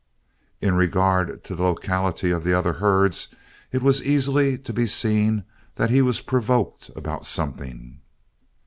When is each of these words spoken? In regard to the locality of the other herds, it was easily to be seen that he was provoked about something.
In 0.61 0.73
regard 0.73 1.43
to 1.43 1.53
the 1.53 1.61
locality 1.61 2.31
of 2.31 2.43
the 2.43 2.55
other 2.55 2.73
herds, 2.81 3.27
it 3.71 3.83
was 3.83 4.01
easily 4.01 4.57
to 4.57 4.73
be 4.73 4.87
seen 4.87 5.43
that 5.75 5.91
he 5.91 6.01
was 6.01 6.21
provoked 6.21 6.89
about 6.95 7.23
something. 7.27 7.99